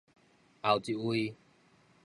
[0.63, 1.35] 後一位